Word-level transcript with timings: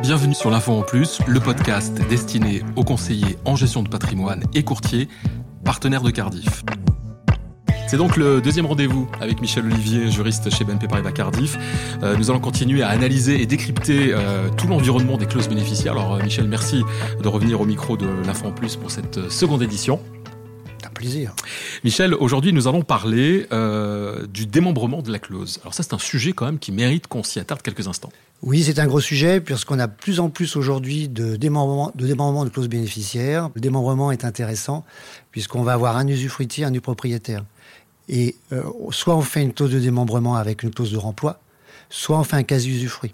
Bienvenue 0.00 0.34
sur 0.34 0.48
l'Info 0.50 0.72
en 0.72 0.82
Plus, 0.82 1.18
le 1.26 1.40
podcast 1.40 1.92
destiné 2.08 2.62
aux 2.76 2.84
conseillers 2.84 3.36
en 3.44 3.56
gestion 3.56 3.82
de 3.82 3.88
patrimoine 3.88 4.44
et 4.54 4.62
courtiers, 4.62 5.08
partenaires 5.64 6.02
de 6.02 6.10
Cardiff. 6.10 6.64
C'est 7.88 7.96
donc 7.96 8.16
le 8.16 8.40
deuxième 8.40 8.66
rendez-vous 8.66 9.10
avec 9.20 9.40
Michel 9.40 9.64
Olivier, 9.64 10.08
juriste 10.10 10.50
chez 10.50 10.62
BNP 10.62 10.86
Paribas 10.86 11.10
Cardiff. 11.10 11.58
Euh, 12.02 12.16
nous 12.16 12.30
allons 12.30 12.38
continuer 12.38 12.82
à 12.82 12.90
analyser 12.90 13.42
et 13.42 13.46
décrypter 13.46 14.10
euh, 14.12 14.48
tout 14.56 14.68
l'environnement 14.68 15.16
des 15.16 15.26
clauses 15.26 15.48
bénéficiaires. 15.48 15.92
Alors 15.92 16.14
euh, 16.14 16.22
Michel, 16.22 16.46
merci 16.46 16.84
de 17.20 17.28
revenir 17.28 17.60
au 17.60 17.64
micro 17.64 17.96
de 17.96 18.06
l'Info 18.24 18.46
en 18.46 18.52
Plus 18.52 18.76
pour 18.76 18.92
cette 18.92 19.30
seconde 19.30 19.62
édition. 19.62 20.00
Plaisir. 20.98 21.34
Michel, 21.84 22.14
aujourd'hui 22.14 22.52
nous 22.52 22.68
allons 22.68 22.82
parler 22.82 23.46
du 24.32 24.46
démembrement 24.46 25.00
de 25.00 25.10
la 25.10 25.18
clause. 25.18 25.60
Alors 25.62 25.74
ça 25.74 25.82
c'est 25.82 25.94
un 25.94 25.98
sujet 25.98 26.32
quand 26.32 26.46
même 26.46 26.58
qui 26.58 26.72
mérite 26.72 27.06
qu'on 27.06 27.22
s'y 27.22 27.38
attarde 27.38 27.62
quelques 27.62 27.86
instants. 27.88 28.10
Oui, 28.42 28.62
c'est 28.62 28.78
un 28.78 28.86
gros 28.86 29.00
sujet, 29.00 29.40
puisqu'on 29.40 29.80
a 29.80 29.88
plus 29.88 30.20
en 30.20 30.30
plus 30.30 30.54
aujourd'hui 30.54 31.08
de 31.08 31.34
démembrement, 31.34 31.90
de 31.96 32.06
démembrement 32.06 32.44
de 32.44 32.50
clauses 32.50 32.68
bénéficiaires. 32.68 33.50
Le 33.56 33.60
démembrement 33.60 34.12
est 34.12 34.24
intéressant, 34.24 34.84
puisqu'on 35.32 35.62
va 35.64 35.72
avoir 35.72 35.96
un 35.96 36.06
usufruitier, 36.06 36.64
un 36.64 36.72
propriétaire. 36.78 37.44
Et 38.08 38.36
euh, 38.52 38.62
soit 38.90 39.16
on 39.16 39.22
fait 39.22 39.42
une 39.42 39.52
clause 39.52 39.72
de 39.72 39.80
démembrement 39.80 40.36
avec 40.36 40.62
une 40.62 40.70
clause 40.70 40.92
de 40.92 40.96
remploi, 40.96 41.40
soit 41.90 42.16
on 42.16 42.22
fait 42.22 42.36
un 42.36 42.44
quasi-usufruit. 42.44 43.12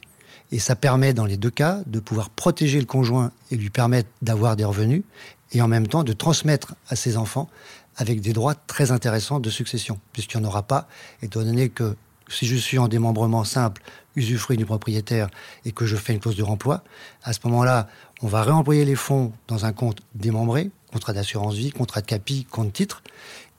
Et 0.52 0.58
ça 0.58 0.76
permet, 0.76 1.14
dans 1.14 1.24
les 1.24 1.38
deux 1.38 1.50
cas, 1.50 1.80
de 1.86 2.00
pouvoir 2.00 2.28
protéger 2.28 2.78
le 2.78 2.86
conjoint 2.86 3.32
et 3.50 3.56
lui 3.56 3.70
permettre 3.70 4.10
d'avoir 4.20 4.56
des 4.56 4.64
revenus, 4.64 5.04
et 5.52 5.62
en 5.62 5.68
même 5.68 5.86
temps 5.86 6.04
de 6.04 6.12
transmettre 6.12 6.74
à 6.88 6.96
ses 6.96 7.16
enfants 7.16 7.48
avec 7.96 8.20
des 8.20 8.32
droits 8.32 8.54
très 8.54 8.90
intéressants 8.90 9.40
de 9.40 9.50
succession, 9.50 9.98
puisqu'il 10.12 10.40
n'y 10.40 10.46
en 10.46 10.48
aura 10.48 10.62
pas, 10.62 10.88
étant 11.22 11.42
donné 11.42 11.68
que 11.68 11.96
si 12.28 12.46
je 12.46 12.56
suis 12.56 12.78
en 12.78 12.88
démembrement 12.88 13.44
simple, 13.44 13.82
usufruit 14.16 14.56
du 14.56 14.64
propriétaire 14.64 15.28
et 15.64 15.72
que 15.72 15.86
je 15.86 15.96
fais 15.96 16.12
une 16.12 16.20
clause 16.20 16.36
de 16.36 16.42
remploi, 16.42 16.82
à 17.22 17.32
ce 17.32 17.40
moment-là, 17.44 17.88
on 18.22 18.26
va 18.26 18.42
réemployer 18.42 18.84
les 18.84 18.94
fonds 18.94 19.32
dans 19.48 19.64
un 19.64 19.72
compte 19.72 20.00
démembré, 20.14 20.70
contrat 20.92 21.12
d'assurance 21.12 21.54
vie, 21.54 21.70
contrat 21.70 22.00
de 22.00 22.06
capi, 22.06 22.44
compte 22.44 22.72
titre. 22.72 23.02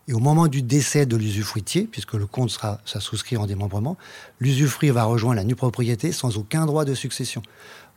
Et 0.08 0.14
au 0.14 0.20
moment 0.20 0.48
du 0.48 0.62
décès 0.62 1.06
de 1.06 1.16
l'usufruitier, 1.16 1.88
puisque 1.92 2.14
le 2.14 2.28
compte 2.28 2.52
sera 2.52 2.80
souscrit 2.86 3.38
en 3.38 3.48
démembrement, 3.48 3.98
l'usufruit 4.40 4.92
va 4.92 5.04
rejoindre 5.04 5.38
la 5.38 5.44
nue 5.44 5.56
propriété 5.56 6.12
sans 6.12 6.38
aucun 6.38 6.66
droit 6.68 6.86
de 6.86 6.94
succession. 6.94 7.42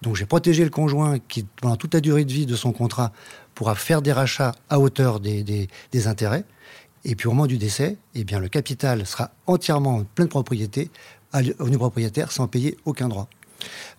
Donc 0.00 0.16
j'ai 0.16 0.24
protégé 0.24 0.64
le 0.64 0.70
conjoint 0.70 1.18
qui, 1.18 1.44
pendant 1.60 1.76
toute 1.76 1.92
la 1.92 2.00
durée 2.00 2.24
de 2.24 2.32
vie 2.32 2.46
de 2.46 2.56
son 2.56 2.72
contrat, 2.72 3.12
pourra 3.54 3.74
faire 3.74 4.00
des 4.00 4.12
rachats 4.12 4.54
à 4.70 4.80
hauteur 4.80 5.20
des, 5.20 5.42
des 5.42 6.06
intérêts. 6.06 6.44
Et 7.04 7.14
puis 7.14 7.28
au 7.28 7.32
moment 7.32 7.46
du 7.46 7.58
décès, 7.58 7.98
eh 8.14 8.24
bien, 8.24 8.38
le 8.38 8.48
capital 8.48 9.06
sera 9.06 9.30
entièrement 9.46 9.96
en 9.96 10.04
pleine 10.04 10.28
propriété 10.28 10.90
au 11.58 11.68
nu 11.68 11.76
propriétaire 11.76 12.32
sans 12.32 12.48
payer 12.48 12.76
aucun 12.86 13.08
droit. 13.08 13.28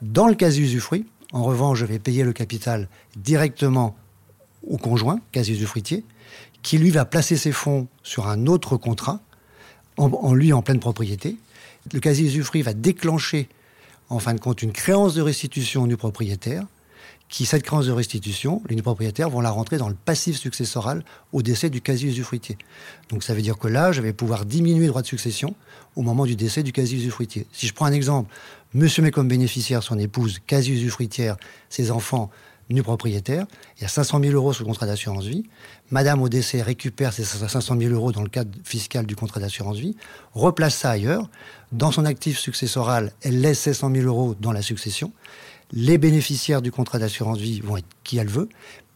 Dans 0.02 0.28
le 0.28 0.36
cas 0.36 0.50
usufruit, 0.50 1.06
en 1.32 1.44
revanche, 1.44 1.80
je 1.80 1.86
vais 1.86 2.00
payer 2.00 2.24
le 2.24 2.34
capital 2.34 2.90
directement 3.16 3.96
au 4.68 4.78
conjoint, 4.78 5.20
quasi 5.32 5.54
usufruitier, 5.54 6.04
qui 6.62 6.78
lui 6.78 6.90
va 6.90 7.06
placer 7.06 7.38
ses 7.38 7.52
fonds 7.52 7.88
sur 8.04 8.28
un 8.28 8.48
autre 8.48 8.78
contrat, 8.78 9.20
en, 9.98 10.34
lui 10.34 10.54
en 10.54 10.62
pleine 10.62 10.80
propriété. 10.80 11.38
Le 11.94 12.00
quasi 12.00 12.26
usufruit 12.26 12.62
va 12.62 12.74
déclencher, 12.74 13.50
en 14.10 14.20
fin 14.20 14.34
de 14.34 14.40
compte, 14.40 14.62
une 14.62 14.72
créance 14.72 15.14
de 15.14 15.22
restitution 15.22 15.88
nu 15.88 15.98
propriétaire, 15.98 16.66
qui, 17.28 17.46
cette 17.46 17.64
créance 17.64 17.86
de 17.86 17.92
restitution, 17.92 18.62
les 18.68 18.82
propriétaires 18.82 19.30
vont 19.30 19.40
la 19.40 19.52
rentrer 19.52 19.78
dans 19.78 19.88
le 19.88 19.96
passif 19.96 20.36
successoral 20.38 21.04
au 21.32 21.44
décès 21.44 21.70
du 21.70 21.80
quasi-usufruitier. 21.80 22.58
Donc 23.10 23.24
ça 23.24 23.36
veut 23.36 23.44
dire 23.44 23.58
que 23.58 23.68
là, 23.68 23.92
je 23.92 24.02
vais 24.02 24.14
pouvoir 24.14 24.46
diminuer 24.46 24.86
le 24.86 24.90
droit 24.90 25.04
de 25.04 25.08
succession 25.08 25.54
au 25.96 26.02
moment 26.02 26.26
du 26.26 26.36
décès 26.36 26.64
du 26.64 26.72
quasi-usufruitier. 26.72 27.46
Si 27.52 27.68
je 27.68 27.74
prends 27.74 27.86
un 27.86 27.92
exemple, 27.92 28.34
monsieur 28.74 29.04
met 29.04 29.12
comme 29.12 29.28
bénéficiaire 29.28 29.84
son 29.84 30.00
épouse 30.00 30.40
quasi-usufruitière, 30.48 31.38
ses 31.70 31.92
enfants 31.92 32.32
nus 32.70 32.84
propriétaires, 32.84 33.46
il 33.78 33.82
y 33.82 33.86
a 33.86 33.88
500 33.88 34.20
000 34.22 34.34
euros 34.34 34.54
le 34.60 34.66
contrat 34.66 34.86
d'assurance 34.86 35.26
vie. 35.26 35.44
Madame 35.92 36.22
au 36.22 36.30
décès 36.30 36.62
récupère 36.62 37.14
ces 37.14 37.24
500 37.24 37.78
000 37.80 37.94
euros 37.94 38.12
dans 38.12 38.22
le 38.22 38.30
cadre 38.30 38.52
fiscal 38.64 39.06
du 39.06 39.16
contrat 39.16 39.40
d'assurance 39.40 39.78
vie, 39.78 39.96
replace 40.34 40.76
ça 40.76 40.92
ailleurs. 40.92 41.30
Dans 41.72 41.92
son 41.92 42.06
actif 42.06 42.38
successoral, 42.38 43.12
elle 43.22 43.42
laisse 43.42 43.60
700 43.60 43.92
000 43.94 44.06
euros 44.08 44.36
dans 44.40 44.52
la 44.52 44.62
succession 44.62 45.12
les 45.72 45.98
bénéficiaires 45.98 46.62
du 46.62 46.72
contrat 46.72 47.00
d'assurance 47.00 47.40
vie 47.40 47.62
vont 47.62 47.78
être 47.78 47.88
qui 48.04 48.18
elle 48.18 48.28
veut. 48.28 48.50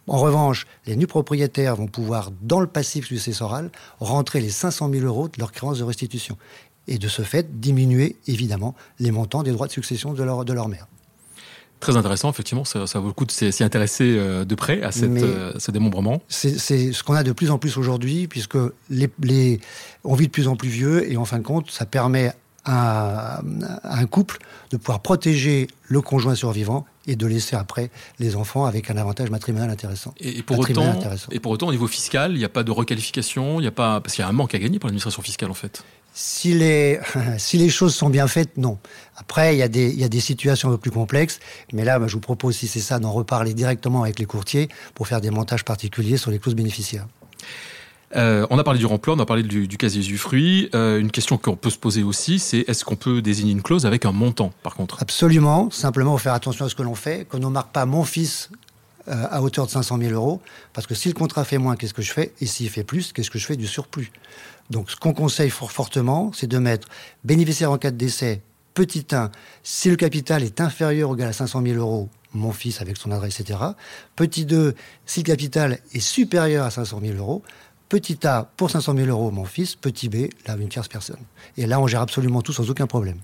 En 0.08 0.18
revanche, 0.18 0.68
les 0.86 0.96
nus 0.96 1.08
propriétaires 1.08 1.76
vont 1.76 1.88
pouvoir, 1.88 2.31
dans 2.42 2.59
le 2.59 2.68
passif 2.68 3.08
successoral, 3.08 3.72
rentrer 4.00 4.42
les 4.42 4.50
500 4.50 4.92
000 4.92 5.06
euros 5.06 5.28
de 5.30 5.40
leur 5.40 5.52
créance 5.52 5.80
de 5.80 5.84
restitution. 5.84 6.38
Et 6.88 6.97
de 6.97 7.08
ce 7.08 7.22
fait, 7.22 7.62
diminuer 7.62 8.18
évidemment 8.28 8.76
les 9.00 9.12
montants 9.12 9.44
des 9.44 9.52
droits 9.52 9.68
de 9.68 9.72
succession 9.72 10.14
de 10.14 10.24
leur 10.24 10.68
mère. 10.68 10.88
Très 11.84 11.98
intéressant, 11.98 12.30
effectivement, 12.30 12.64
ça, 12.64 13.00
vaut 13.00 13.08
le 13.08 13.14
coup 13.14 13.26
de 13.26 13.32
s'y 13.32 13.62
intéresser 13.62 14.16
euh, 14.18 14.46
de 14.46 14.56
près 14.56 14.82
à 14.84 14.94
cette, 14.94 15.22
euh, 15.22 15.52
ce 15.58 15.70
démembrement. 15.70 16.22
C'est 16.30 16.58
ce 16.58 17.04
qu'on 17.04 17.14
a 17.14 17.24
de 17.24 17.34
plus 17.34 17.52
en 17.52 17.58
plus 17.58 17.78
aujourd'hui, 17.78 18.28
puisque 18.28 18.58
les, 18.90 19.10
les, 19.22 19.60
on 20.06 20.16
vit 20.16 20.28
de 20.28 20.32
plus 20.32 20.48
en 20.48 20.56
plus 20.56 20.70
vieux, 20.70 21.12
et 21.12 21.18
en 21.18 21.26
fin 21.26 21.40
de 21.40 21.44
compte, 21.44 21.72
ça 21.72 21.86
permet 21.86 22.32
à, 22.64 23.42
un 23.84 24.06
couple 24.06 24.38
de 24.72 24.78
pouvoir 24.78 25.02
protéger 25.02 25.68
le 25.84 26.00
conjoint 26.00 26.36
survivant 26.36 26.86
et 27.08 27.16
de 27.16 27.28
laisser 27.28 27.56
après 27.56 27.90
les 28.19 28.36
enfants 28.36 28.66
avec 28.66 28.90
un 28.90 28.97
avantage 28.97 29.30
matrimonial 29.30 29.69
intéressant. 29.69 30.14
Et, 30.19 30.41
pour, 30.44 30.59
autant, 30.59 31.00
et 31.31 31.40
pour 31.40 31.52
autant, 31.52 31.68
au 31.68 31.72
niveau 31.72 31.88
fiscal, 31.88 32.31
il 32.31 32.38
n'y 32.38 32.46
a 32.46 32.50
pas 32.50 32.64
de 32.64 32.72
requalification, 32.72 33.59
il 33.59 33.64
y 33.64 33.68
a 33.68 33.72
pas 33.72 34.02
parce 34.02 34.16
qu'il 34.16 34.24
y 34.24 34.25
a 34.25 34.30
un 34.30 34.34
manque 34.34 34.56
à 34.56 34.59
gagner 34.59 34.80
pour 34.80 34.88
l'administration 34.88 35.22
fiscale 35.22 35.52
en 35.52 35.56
fait. 35.56 35.84
Si 36.14 36.53
les, 36.53 37.00
si 37.38 37.58
les 37.58 37.69
choses 37.69 37.96
sont 37.96 38.09
bien 38.09 38.28
faites, 38.28 38.58
non. 38.58 38.78
Après, 39.18 39.56
il 39.56 39.59
y, 39.59 39.64
a 39.64 39.68
des, 39.68 39.90
il 39.90 40.00
y 40.00 40.03
a 40.03 40.09
des 40.09 40.19
situations 40.19 40.69
un 40.69 40.74
peu 40.74 40.78
plus 40.78 40.91
complexes, 40.91 41.40
mais 41.72 41.84
là, 41.84 42.00
je 42.06 42.14
vous 42.14 42.19
propose, 42.19 42.56
si 42.56 42.68
c'est 42.68 42.80
ça, 42.80 43.00
d'en 43.00 43.12
reparler 43.12 43.53
directement 43.53 44.03
avec 44.03 44.20
les 44.20 44.25
courtiers 44.25 44.70
pour 44.94 45.08
faire 45.08 45.22
des 45.22 45.31
montages 45.31 45.66
particuliers 45.66 46.18
sur 46.18 46.30
les 46.30 46.40
clauses 46.40 46.56
bénéficiaires. 46.56 47.08
Euh, 48.16 48.46
on 48.50 48.59
a 48.59 48.63
parlé 48.63 48.79
du 48.79 48.85
remploi, 48.85 49.16
on 49.16 49.19
a 49.19 49.25
parlé 49.25 49.44
du, 49.44 49.78
casier 49.78 50.01
usufruit. 50.01 50.69
Euh, 50.75 51.00
une 51.00 51.12
question 51.12 51.38
qu'on 51.38 51.56
peut 51.56 51.69
se 51.69 51.78
poser 51.78 52.03
aussi, 52.03 52.40
c'est 52.40 52.59
est-ce 52.68 52.85
qu'on 52.85 52.96
peut 52.96 53.22
désigner 53.22 53.51
une 53.51 53.62
clause 53.62 53.85
avec 53.85 54.06
un 54.06 54.12
montant, 54.12 54.51
par 54.62 54.75
contre? 54.75 55.01
Absolument. 55.01 55.69
Simplement, 55.72 56.18
faire 56.18 56.34
attention 56.34 56.66
à 56.66 56.69
ce 56.69 56.75
que 56.75 56.84
l'on 56.84 56.96
fait, 56.96 57.28
qu'on 57.28 57.40
ne 57.40 57.47
marque 57.47 57.72
pas 57.72 57.85
mon 57.85 58.03
fils 58.03 58.50
euh, 59.07 59.25
à 59.29 59.41
hauteur 59.41 59.66
de 59.66 59.72
500 59.72 59.97
000 59.97 60.13
euros, 60.13 60.41
parce 60.73 60.88
que 60.88 60.96
si 60.96 61.07
le 61.07 61.13
contrat 61.13 61.44
fait 61.44 61.57
moins, 61.57 61.75
qu'est-ce 61.75 61.94
que 61.94 62.02
je 62.02 62.13
fais? 62.13 62.34
Et 62.40 62.46
s'il 62.46 62.69
fait 62.69 62.84
plus, 62.84 63.13
qu'est-ce 63.13 63.31
que 63.31 63.40
je 63.40 63.46
fais 63.46 63.57
du 63.57 63.68
surplus? 63.68 64.12
Donc, 64.69 64.91
ce 64.91 64.96
qu'on 64.96 65.13
conseille 65.13 65.50
fort 65.50 65.72
fortement, 65.72 66.31
c'est 66.34 66.47
de 66.47 66.57
mettre 66.57 66.88
bénéficiaire 67.23 67.72
en 67.72 67.78
cas 67.78 67.91
de 67.91 67.97
décès, 67.97 68.41
petit 68.73 69.06
1, 69.12 69.29
si 69.62 69.90
le 69.90 69.96
capital 69.96 70.44
est 70.44 70.62
inférieur 70.62 71.09
ou 71.09 71.16
égal 71.16 71.29
à 71.29 71.34
500 71.34 71.62
000 71.63 71.78
euros, 71.78 72.09
mon 72.34 72.52
fils 72.52 72.81
avec 72.81 72.97
son 72.97 73.12
adresse, 73.12 73.40
etc. 73.40 73.59
Petit 74.16 74.46
2, 74.46 74.73
si 75.06 75.19
le 75.19 75.25
capital 75.25 75.79
est 75.94 76.00
supérieur 76.00 76.66
à 76.66 76.72
500 76.72 77.02
000 77.03 77.18
euros, 77.18 77.44
Petit 77.94 78.26
A 78.26 78.50
pour 78.58 78.72
500 78.72 78.96
000 78.98 79.08
euros, 79.08 79.30
mon 79.30 79.46
fils. 79.46 79.76
Petit 79.76 80.09
B, 80.09 80.28
là, 80.48 80.56
une 80.59 80.68
tierce 80.68 80.88
personne. 80.88 81.20
Et 81.58 81.68
là, 81.68 81.80
on 81.80 81.86
gère 81.86 82.02
absolument 82.02 82.42
tout 82.42 82.52
sans 82.52 82.68
aucun 82.72 82.88
problème. 82.88 83.18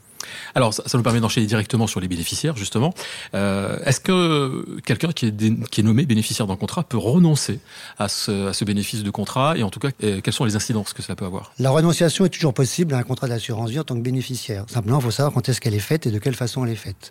Alors, 0.53 0.75
ça, 0.75 0.84
nous 0.94 1.02
permet 1.02 1.19
d'enchaîner 1.19 1.47
directement 1.47 1.88
sur 1.88 2.00
les 2.00 2.07
bénéficiaires, 2.07 2.56
justement. 2.56 2.94
Euh, 3.34 3.79
est-ce 3.85 4.00
que 4.00 4.79
quelqu'un 4.85 5.12
qui, 5.12 5.25
est 5.25 5.81
nommé 5.81 6.06
bénéficiaire 6.06 6.46
d'un 6.46 6.56
contrat 6.56 6.84
peut 6.84 7.00
renoncer 7.00 7.62
à 7.97 8.09
ce, 8.09 8.63
bénéfice 8.63 9.02
de 9.02 9.09
contrat? 9.09 9.58
Et 9.58 9.63
en 9.63 9.72
tout 9.72 9.79
cas, 9.79 9.90
euh, 10.03 10.22
quelles 10.22 10.35
sont 10.35 10.46
les 10.46 10.56
incidences 10.56 10.94
que 10.94 11.02
cela 11.02 11.16
peut 11.16 11.25
avoir? 11.25 11.52
La 11.58 11.72
renonciation 11.72 12.25
est 12.25 12.29
toujours 12.29 12.53
possible 12.53 12.94
à 12.94 13.00
un 13.00 13.03
contrat 13.03 13.28
d'assurance 13.28 13.72
vie 13.72 13.79
en 13.79 13.84
tant 13.84 13.96
que 13.96 14.02
bénéficiaire. 14.02 14.66
Simplement, 14.68 15.00
il 15.00 15.03
faut 15.03 15.09
savoir 15.09 15.34
quand 15.34 15.50
est-ce 15.50 15.62
qu'elle 15.62 15.74
est 15.74 15.79
faite 15.79 16.06
et 16.06 16.12
de 16.12 16.19
quelle 16.19 16.35
façon 16.35 16.63
elle 16.63 16.74
est 16.74 16.75
faite. 16.75 17.09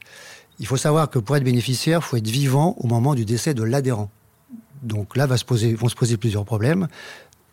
Il 0.61 0.69
faut 0.69 0.77
savoir 0.77 1.11
que 1.11 1.19
pour 1.19 1.37
être 1.37 1.43
bénéficiaire, 1.43 2.03
il 2.05 2.07
faut 2.07 2.17
être 2.19 2.29
vivant 2.29 2.77
au 2.79 2.87
moment 2.87 3.17
du 3.17 3.25
décès 3.25 3.53
de 3.53 3.65
l'adhérent. 3.65 4.13
Donc 4.85 5.17
là 5.17 5.27
va 5.27 5.37
se 5.37 5.45
poser, 5.45 5.75
vont 5.75 5.89
se 5.89 5.97
poser 5.97 6.17
plusieurs 6.17 6.45
problèmes 6.45 6.87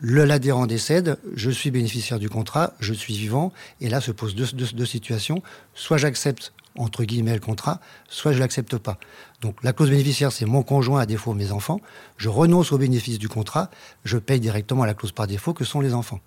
l'adhérent 0.01 0.67
décède, 0.67 1.17
je 1.35 1.49
suis 1.49 1.71
bénéficiaire 1.71 2.19
du 2.19 2.29
contrat, 2.29 2.73
je 2.79 2.93
suis 2.93 3.15
vivant, 3.15 3.51
et 3.81 3.89
là 3.89 4.01
se 4.01 4.11
posent 4.11 4.35
deux, 4.35 4.85
situations. 4.85 5.41
Soit 5.73 5.97
j'accepte, 5.97 6.53
entre 6.77 7.03
guillemets, 7.03 7.33
le 7.33 7.39
contrat, 7.39 7.79
soit 8.09 8.33
je 8.33 8.39
l'accepte 8.39 8.77
pas. 8.77 8.97
Donc 9.41 9.63
la 9.63 9.73
clause 9.73 9.89
bénéficiaire, 9.89 10.31
c'est 10.31 10.45
mon 10.45 10.63
conjoint 10.63 10.99
à 10.99 11.05
défaut 11.05 11.33
mes 11.33 11.51
enfants. 11.51 11.79
Je 12.17 12.29
renonce 12.29 12.71
au 12.71 12.77
bénéfice 12.77 13.19
du 13.19 13.29
contrat, 13.29 13.69
je 14.03 14.17
paye 14.17 14.39
directement 14.39 14.85
la 14.85 14.93
clause 14.93 15.11
par 15.11 15.27
défaut 15.27 15.53
que 15.53 15.63
sont 15.63 15.81
les 15.81 15.93
enfants. 15.93 16.19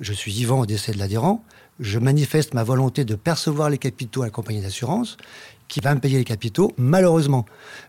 Je 0.00 0.12
suis 0.12 0.32
vivant 0.32 0.60
au 0.60 0.66
décès 0.66 0.92
de 0.92 0.98
l'adhérent, 0.98 1.44
je 1.80 1.98
manifeste 1.98 2.54
ma 2.54 2.64
volonté 2.64 3.04
de 3.04 3.14
percevoir 3.14 3.70
les 3.70 3.78
capitaux 3.78 4.22
à 4.22 4.26
la 4.26 4.30
compagnie 4.30 4.60
d'assurance, 4.60 5.16
qui 5.68 5.80
va 5.80 5.94
me 5.94 6.00
payer 6.00 6.18
les 6.18 6.24
capitaux. 6.24 6.72
Malheureusement, 6.76 7.46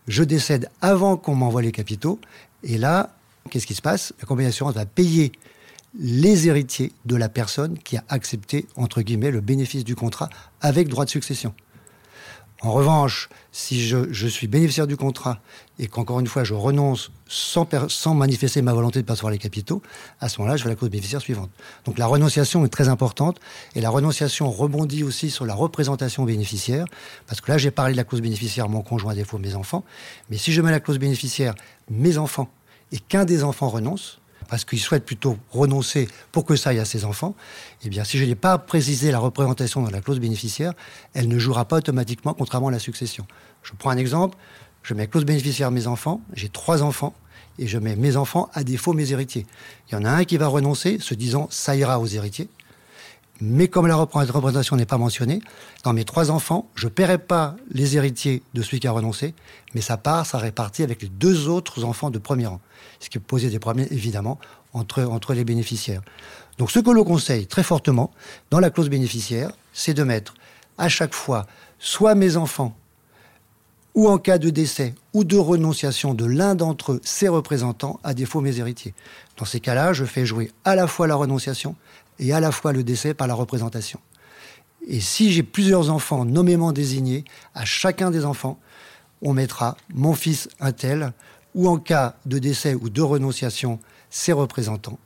je 0.08 0.24
décède 0.24 0.70
avant 0.82 1.18
qu'on 1.18 1.36
m'envoie 1.36 1.62
les 1.62 1.72
capitaux, 1.72 2.20
et 2.64 2.78
là, 2.78 3.16
Qu'est-ce 3.50 3.68
qui 3.68 3.76
se 3.76 3.82
passe? 3.82 4.14
La 4.20 4.26
compagnie 4.26 4.48
d'assurance 4.48 4.74
va 4.74 4.86
payer 4.86 5.32
les 5.98 6.48
héritiers 6.48 6.92
de 7.06 7.16
la 7.16 7.30
personne 7.30 7.78
qui 7.78 7.96
a 7.96 8.04
accepté, 8.10 8.66
entre 8.76 9.02
guillemets, 9.02 9.32
le 9.32 9.40
bénéfice 9.40 9.84
du 9.84 9.96
contrat 9.96 10.30
avec 10.62 10.88
droit 10.88 11.06
de 11.06 11.10
succession. 11.10 11.54
En 12.62 12.72
revanche, 12.72 13.30
si 13.52 13.86
je, 13.86 14.28
suis 14.28 14.48
bénéficiaire 14.48 14.88
du 14.88 14.98
contrat 14.98 15.40
et 15.78 15.88
qu'encore 15.88 16.20
une 16.20 16.26
fois 16.26 16.44
je 16.44 16.54
renonce 16.54 17.12
sans, 17.28 17.68
sans 17.90 18.16
manifester 18.16 18.62
ma 18.62 18.74
volonté 18.74 19.02
de 19.02 19.06
percevoir 19.06 19.32
les 19.32 19.38
capitaux, 19.38 19.84
à 20.22 20.30
ce 20.30 20.40
moment-là, 20.40 20.58
je 20.58 20.64
fais 20.64 20.70
la 20.70 20.76
clause 20.76 20.90
bénéficiaire 20.90 21.22
suivante. 21.22 21.52
Donc 21.84 21.98
la 21.98 22.08
renonciation 22.08 22.66
est 22.66 22.70
très 22.70 22.88
importante 22.88 23.40
et 23.76 23.82
la 23.82 23.90
renonciation 23.90 24.50
rebondit 24.50 25.04
aussi 25.04 25.30
sur 25.30 25.46
la 25.46 25.54
représentation 25.54 26.24
bénéficiaire 26.24 26.86
parce 27.28 27.42
que 27.42 27.52
là 27.52 27.58
j'ai 27.58 27.72
parlé 27.72 27.92
de 27.92 27.98
la 27.98 28.06
clause 28.06 28.22
bénéficiaire 28.22 28.70
mon 28.70 28.82
conjoint 28.82 29.12
à 29.12 29.16
défaut 29.16 29.38
mes 29.38 29.54
enfants, 29.54 29.84
mais 30.30 30.38
si 30.38 30.52
je 30.52 30.62
mets 30.62 30.72
la 30.72 30.80
clause 30.80 30.98
bénéficiaire 30.98 31.54
mes 31.92 32.18
enfants 32.18 32.50
et 32.96 33.00
qu'un 33.00 33.26
des 33.26 33.44
enfants 33.44 33.68
renonce, 33.68 34.22
parce 34.48 34.64
qu'il 34.64 34.80
souhaite 34.80 35.06
plutôt 35.06 35.38
renoncer 35.52 36.08
pour 36.32 36.46
que 36.46 36.56
ça 36.56 36.70
aille 36.70 36.80
à 36.80 36.86
ses 36.86 37.04
enfants, 37.04 37.36
eh 37.84 37.90
bien, 37.90 38.06
si 38.06 38.18
je 38.18 38.24
n'ai 38.24 38.36
pas 38.36 38.58
précisé 38.58 39.12
la 39.12 39.20
représentation 39.20 39.82
dans 39.82 39.90
la 39.90 40.00
clause 40.00 40.22
bénéficiaire, 40.22 40.72
elle 41.14 41.28
ne 41.28 41.38
jouera 41.38 41.66
pas 41.66 41.78
automatiquement, 41.78 42.34
contrairement 42.34 42.70
à 42.70 42.72
la 42.72 42.80
succession. 42.80 43.28
Je 43.64 43.74
prends 43.78 43.90
un 43.90 43.98
exemple. 43.98 44.38
Je 44.82 44.94
mets 44.94 45.08
clause 45.08 45.26
bénéficiaire 45.26 45.72
mes 45.72 45.88
enfants. 45.88 46.22
J'ai 46.34 46.48
trois 46.48 46.84
enfants 46.84 47.14
et 47.60 47.68
je 47.68 47.78
mets 47.78 47.98
mes 47.98 48.16
enfants 48.16 48.50
à 48.54 48.64
défaut 48.64 48.94
mes 48.94 49.12
héritiers. 49.12 49.46
Il 49.90 49.96
y 49.96 49.98
en 49.98 50.06
a 50.06 50.12
un 50.12 50.24
qui 50.24 50.38
va 50.38 50.48
renoncer, 50.48 51.00
se 51.00 51.16
disant 51.16 51.50
ça 51.52 51.76
ira 51.76 52.00
aux 52.00 52.08
héritiers. 52.08 52.48
Mais 53.42 53.68
comme 53.68 53.88
la 53.88 53.96
représentation 53.96 54.78
n'est 54.78 54.86
pas 54.86 54.98
mentionnée, 54.98 55.42
dans 55.84 55.92
mes 55.92 56.06
trois 56.06 56.32
enfants, 56.32 56.70
je 56.76 56.86
ne 56.86 56.92
paierai 56.92 57.18
pas 57.18 57.56
les 57.70 57.98
héritiers 57.98 58.42
de 58.54 58.62
celui 58.62 58.80
qui 58.80 58.88
a 58.88 58.92
renoncé, 58.92 59.34
mais 59.74 59.82
sa 59.82 59.98
part 59.98 60.26
sera 60.26 60.38
répartie 60.38 60.84
avec 60.84 61.02
les 61.02 61.10
deux 61.10 61.50
autres 61.50 61.84
enfants 61.84 62.10
de 62.10 62.18
premier 62.18 62.48
rang. 62.48 62.62
Ce 63.00 63.10
qui 63.10 63.20
posait 63.20 63.50
des 63.50 63.60
problèmes, 63.60 63.88
évidemment, 63.92 64.40
entre, 64.74 65.04
entre 65.04 65.34
les 65.34 65.44
bénéficiaires. 65.44 66.02
Donc 66.58 66.72
ce 66.72 66.80
que 66.80 66.90
l'on 66.90 67.04
conseille 67.04 67.46
très 67.48 67.64
fortement 67.64 68.12
dans 68.52 68.60
la 68.62 68.70
clause 68.70 68.90
bénéficiaire, 68.90 69.52
c'est 69.74 69.94
de 69.94 70.04
mettre 70.04 70.34
à 70.78 70.88
chaque 70.88 71.14
fois 71.14 71.46
soit 71.78 72.16
mes 72.16 72.38
enfants, 72.38 72.74
ou 73.96 74.10
en 74.10 74.18
cas 74.18 74.38
de 74.38 74.50
décès 74.50 74.94
ou 75.14 75.24
de 75.24 75.38
renonciation 75.38 76.14
de 76.14 76.26
l'un 76.26 76.54
d'entre 76.56 76.94
eux, 76.94 77.02
ses 77.04 77.30
représentants, 77.30 78.00
à 78.04 78.14
défaut 78.14 78.42
mes 78.42 78.60
héritiers. 78.60 78.94
Dans 79.38 79.46
ces 79.46 79.62
cas-là, 79.62 79.94
je 79.94 80.04
fais 80.04 80.26
jouer 80.26 80.52
à 80.66 80.76
la 80.76 80.88
fois 80.88 81.08
la 81.08 81.16
renonciation 81.16 81.76
et 82.20 82.34
à 82.34 82.40
la 82.40 82.52
fois 82.52 82.74
le 82.74 82.84
décès 82.84 83.14
par 83.14 83.28
la 83.28 83.34
représentation. 83.34 84.00
Et 84.88 85.00
si 85.00 85.32
j'ai 85.32 85.44
plusieurs 85.44 85.90
enfants 85.90 86.26
nommément 86.26 86.72
désignés, 86.72 87.26
à 87.54 87.66
chacun 87.66 88.12
des 88.12 88.26
enfants, 88.26 88.60
on 89.22 89.34
mettra 89.34 89.78
mon 89.94 90.14
fils 90.14 90.50
un 90.60 90.72
tel, 90.72 91.14
ou 91.56 91.68
en 91.70 91.78
cas 91.78 92.16
de 92.26 92.38
décès 92.38 92.76
ou 92.76 92.90
de 92.90 93.02
renonciation, 93.02 93.80
ses 94.10 94.34
représentants. 94.34 95.00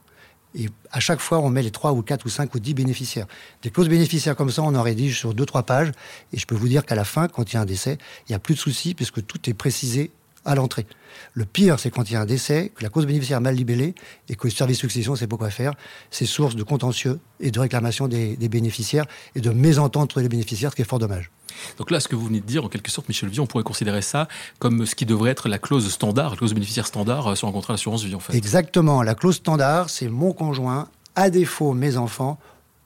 Et 0.55 0.67
à 0.91 0.99
chaque 0.99 1.19
fois, 1.19 1.39
on 1.39 1.49
met 1.49 1.61
les 1.61 1.69
3 1.69 1.93
ou 1.93 2.01
4 2.01 2.25
ou 2.25 2.29
5 2.29 2.53
ou 2.55 2.59
10 2.59 2.73
bénéficiaires. 2.73 3.27
Des 3.61 3.69
clauses 3.69 3.87
bénéficiaires 3.87 4.35
comme 4.35 4.49
ça, 4.49 4.63
on 4.63 4.73
en 4.73 4.81
rédige 4.81 5.19
sur 5.19 5.35
2-3 5.35 5.63
pages. 5.63 5.91
Et 6.33 6.39
je 6.39 6.47
peux 6.47 6.55
vous 6.55 6.67
dire 6.67 6.85
qu'à 6.85 6.95
la 6.95 7.05
fin, 7.05 7.27
quand 7.27 7.51
il 7.51 7.55
y 7.55 7.57
a 7.57 7.61
un 7.61 7.65
décès, 7.65 7.99
il 8.27 8.31
n'y 8.31 8.35
a 8.35 8.39
plus 8.39 8.55
de 8.55 8.59
soucis 8.59 8.95
puisque 8.95 9.23
tout 9.25 9.47
est 9.47 9.53
précisé 9.53 10.11
à 10.49 10.55
l'entrée. 10.55 10.87
Le 11.33 11.45
pire, 11.45 11.79
c'est 11.79 11.91
quand 11.91 12.09
il 12.09 12.13
y 12.13 12.15
a 12.15 12.21
un 12.21 12.25
décès, 12.25 12.71
que 12.75 12.81
la 12.81 12.89
cause 12.89 13.05
bénéficiaire 13.05 13.37
est 13.37 13.41
mal 13.41 13.55
libellée 13.55 13.93
et 14.29 14.35
que 14.35 14.47
le 14.47 14.51
service 14.51 14.79
succession 14.79 15.11
ne 15.11 15.17
sait 15.17 15.27
pas 15.27 15.37
quoi 15.37 15.51
faire. 15.51 15.73
C'est 16.09 16.25
source 16.25 16.55
de 16.55 16.63
contentieux 16.63 17.19
et 17.39 17.51
de 17.51 17.59
réclamation 17.59 18.07
des, 18.07 18.35
bénéficiaires 18.49 19.05
et 19.35 19.41
de 19.41 19.51
mésentente 19.51 20.03
entre 20.03 20.21
les 20.21 20.27
bénéficiaires, 20.27 20.71
ce 20.71 20.75
qui 20.75 20.81
est 20.81 20.85
fort 20.85 20.97
dommage. 20.97 21.29
Donc 21.77 21.91
là, 21.91 21.99
ce 21.99 22.07
que 22.07 22.15
vous 22.15 22.25
venez 22.25 22.39
de 22.39 22.45
dire, 22.45 22.65
en 22.65 22.67
quelque 22.67 22.89
sorte, 22.89 23.07
Michel 23.09 23.29
Vie, 23.29 23.39
on 23.39 23.45
pourrait 23.45 23.63
considérer 23.63 24.01
ça 24.01 24.27
comme 24.57 24.87
ce 24.87 24.95
qui 24.95 25.05
devrait 25.05 25.29
être 25.29 25.49
la 25.49 25.59
clause 25.59 25.87
standard, 25.91 26.31
la 26.31 26.37
clause 26.37 26.53
bénéficiaire 26.53 26.87
standard 26.87 27.27
euh, 27.27 27.35
sur 27.35 27.47
un 27.47 27.51
contrat 27.51 27.73
d'assurance 27.73 28.03
vie, 28.03 28.15
en 28.15 28.19
fait. 28.19 28.35
Exactement. 28.35 29.03
La 29.03 29.13
clause 29.13 29.35
standard, 29.35 29.89
c'est 29.89 30.07
mon 30.07 30.33
conjoint, 30.33 30.87
à 31.15 31.29
défaut 31.29 31.73
mes 31.73 31.97
enfants, 31.97 32.39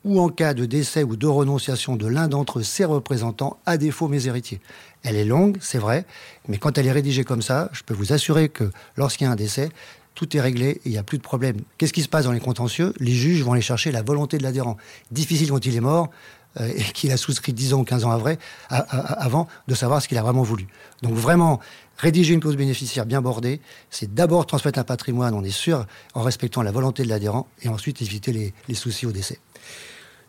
ou 0.06 0.20
en 0.20 0.30
cas 0.30 0.54
de 0.54 0.66
décès 0.66 1.04
ou 1.04 1.16
de 1.16 1.28
renonciation 1.28 1.96
de 1.96 2.08
l'un 2.08 2.28
d'entre 2.28 2.62
ses 2.62 2.86
représentants, 2.86 3.58
à 3.66 3.78
défaut 3.78 4.08
mes 4.08 4.28
héritiers. 4.28 4.60
Elle 5.04 5.16
est 5.16 5.26
longue, 5.26 5.58
c'est 5.62 5.78
vrai, 5.78 6.06
mais 6.48 6.58
quand 6.58 6.78
elle 6.78 6.88
est 6.88 6.92
rédigée 6.92 7.24
comme 7.24 7.42
ça, 7.42 7.70
je 7.74 7.84
peux 7.84 7.94
vous 7.94 8.14
assurer 8.14 8.50
que 8.50 8.70
lorsqu'il 8.96 9.26
y 9.26 9.28
a 9.28 9.32
un 9.32 9.36
décès, 9.36 9.70
tout 10.16 10.36
est 10.38 10.42
réglé 10.42 10.82
il 10.86 10.92
n'y 10.92 10.98
a 10.98 11.04
plus 11.04 11.18
de 11.18 11.24
problème. 11.24 11.58
Qu'est-ce 11.78 11.94
qui 11.94 12.04
se 12.04 12.10
passe 12.10 12.26
dans 12.26 12.32
les 12.32 12.40
contentieux? 12.40 12.94
Les 13.00 13.14
juges 13.14 13.42
vont 13.44 13.54
aller 13.54 13.62
chercher 13.62 13.92
la 13.92 14.02
volonté 14.02 14.38
de 14.38 14.44
l'adhérent. 14.44 14.78
Difficile 15.12 15.50
quand 15.50 15.66
il 15.66 15.76
est 15.76 15.82
mort 15.82 16.10
euh, 16.60 16.72
et 16.76 16.84
qu'il 16.84 17.12
a 17.12 17.18
souscrit 17.18 17.54
10 17.54 17.74
ans 17.74 17.80
ou 17.80 17.84
15 17.84 18.06
ans 18.06 18.12
avant 18.70 19.48
de 19.68 19.76
savoir 19.76 20.02
ce 20.02 20.08
qu'il 20.08 20.18
a 20.18 20.22
vraiment 20.22 20.44
voulu. 20.44 20.68
Donc 21.02 21.14
vraiment, 21.14 21.60
rédiger 21.98 22.34
une 22.34 22.42
clause 22.42 22.58
bénéficiaire 22.58 23.06
bien 23.06 23.22
bordée, 23.22 23.60
c'est 23.90 24.14
d'abord 24.14 24.46
transmettre 24.46 24.78
un 24.80 24.84
patrimoine, 24.84 25.34
on 25.34 25.44
est 25.44 25.50
sûr, 25.50 25.86
en 26.14 26.22
respectant 26.22 26.62
la 26.62 26.72
volonté 26.72 27.04
de 27.04 27.10
l'adhérent, 27.10 27.48
et 27.64 27.70
ensuite 27.70 28.02
éviter 28.02 28.54
les 28.68 28.76
soucis 28.76 29.08
au 29.08 29.12
décès. 29.12 29.40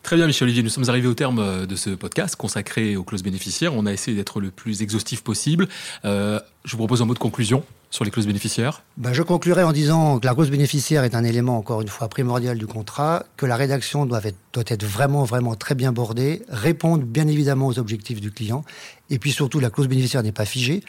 Très 0.05 0.17
bien, 0.17 0.27
Michel 0.27 0.45
Olivier. 0.45 0.61
Nous 0.61 0.69
sommes 0.69 0.87
arrivés 0.87 1.07
au 1.07 1.15
terme 1.15 1.39
euh, 1.39 1.65
de 1.65 1.75
ce 1.75 1.89
podcast 1.89 2.35
consacré 2.35 2.95
aux 2.95 3.03
clauses 3.03 3.23
bénéficiaires. 3.23 3.73
On 3.73 3.87
a 3.87 3.91
essayé 3.91 4.15
d'être 4.15 4.39
le 4.39 4.51
plus 4.51 4.83
exhaustif 4.83 5.23
possible. 5.23 5.67
Euh, 6.05 6.39
je 6.63 6.73
vous 6.73 6.77
propose 6.77 7.01
un 7.01 7.05
mot 7.05 7.15
de 7.15 7.19
conclusion 7.19 7.63
sur 7.89 8.05
les 8.05 8.11
clauses 8.11 8.27
bénéficiaires. 8.27 8.83
Ben, 8.97 9.13
je 9.13 9.23
conclurai 9.23 9.63
en 9.63 9.71
disant 9.71 10.19
que 10.19 10.27
la 10.27 10.35
clause 10.35 10.51
bénéficiaire 10.51 11.05
est 11.05 11.15
un 11.15 11.23
élément, 11.23 11.57
encore 11.57 11.81
une 11.81 11.87
fois, 11.87 12.07
primordial 12.07 12.59
du 12.59 12.67
contrat, 12.67 13.25
que 13.35 13.47
la 13.47 13.55
rédaction 13.55 14.05
doit 14.05 14.23
être, 14.23 14.37
doit 14.53 14.65
être 14.67 14.85
vraiment, 14.85 15.23
vraiment 15.23 15.55
très 15.55 15.73
bien 15.73 15.91
bordée, 15.91 16.43
répondre 16.49 17.03
bien 17.03 17.27
évidemment 17.27 17.65
aux 17.65 17.79
objectifs 17.79 18.21
du 18.21 18.29
client, 18.29 18.63
et 19.09 19.17
puis 19.17 19.31
surtout, 19.31 19.59
la 19.59 19.71
clause 19.71 19.87
bénéficiaire 19.87 20.21
n'est 20.21 20.31
pas 20.31 20.45
figée 20.45 20.83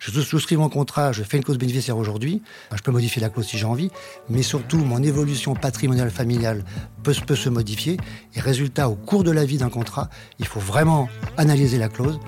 je 0.00 0.20
souscris 0.20 0.56
mon 0.56 0.68
contrat, 0.68 1.12
je 1.12 1.22
fais 1.22 1.36
une 1.36 1.44
clause 1.44 1.58
bénéficiaire 1.58 1.96
aujourd'hui, 1.96 2.42
je 2.74 2.82
peux 2.82 2.90
modifier 2.90 3.20
la 3.20 3.28
clause 3.28 3.46
si 3.46 3.58
j'ai 3.58 3.66
envie, 3.66 3.90
mais 4.28 4.42
surtout 4.42 4.78
mon 4.78 5.02
évolution 5.02 5.54
patrimoniale 5.54 6.10
familiale 6.10 6.64
peut, 7.02 7.14
peut 7.26 7.36
se 7.36 7.50
modifier. 7.50 7.98
Et 8.34 8.40
résultat, 8.40 8.88
au 8.88 8.94
cours 8.94 9.24
de 9.24 9.30
la 9.30 9.44
vie 9.44 9.58
d'un 9.58 9.68
contrat, 9.68 10.08
il 10.38 10.46
faut 10.46 10.60
vraiment 10.60 11.08
analyser 11.36 11.78
la 11.78 11.88
clause, 11.88 12.18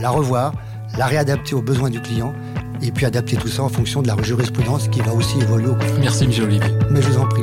la 0.00 0.10
revoir, 0.10 0.54
la 0.96 1.06
réadapter 1.06 1.54
aux 1.54 1.62
besoins 1.62 1.90
du 1.90 2.00
client 2.00 2.34
et 2.80 2.90
puis 2.92 3.04
adapter 3.04 3.36
tout 3.36 3.48
ça 3.48 3.62
en 3.62 3.68
fonction 3.68 4.02
de 4.02 4.08
la 4.08 4.16
jurisprudence 4.22 4.88
qui 4.88 5.00
va 5.00 5.12
aussi 5.12 5.38
évoluer 5.38 5.68
au 5.68 5.74
cours. 5.74 5.98
Merci 6.00 6.26
Michel 6.26 6.44
Olivier. 6.44 6.70
Mais 6.90 7.02
je 7.02 7.08
vous 7.08 7.18
en 7.18 7.26
prie. 7.26 7.42